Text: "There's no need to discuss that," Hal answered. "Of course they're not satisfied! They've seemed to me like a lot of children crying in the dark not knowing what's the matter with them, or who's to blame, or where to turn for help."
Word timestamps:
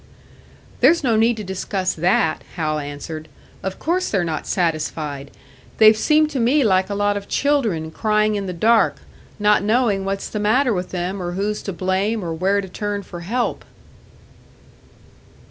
"There's 0.79 1.03
no 1.03 1.15
need 1.15 1.37
to 1.37 1.43
discuss 1.43 1.93
that," 1.93 2.41
Hal 2.55 2.79
answered. 2.79 3.27
"Of 3.61 3.77
course 3.77 4.09
they're 4.09 4.23
not 4.23 4.47
satisfied! 4.47 5.29
They've 5.77 5.95
seemed 5.95 6.31
to 6.31 6.39
me 6.39 6.63
like 6.63 6.89
a 6.89 6.95
lot 6.95 7.17
of 7.17 7.27
children 7.27 7.91
crying 7.91 8.33
in 8.33 8.47
the 8.47 8.51
dark 8.51 9.01
not 9.37 9.61
knowing 9.61 10.03
what's 10.03 10.27
the 10.27 10.39
matter 10.39 10.73
with 10.73 10.89
them, 10.89 11.21
or 11.21 11.33
who's 11.33 11.61
to 11.61 11.71
blame, 11.71 12.25
or 12.25 12.33
where 12.33 12.61
to 12.61 12.67
turn 12.67 13.03
for 13.03 13.19
help." 13.19 13.63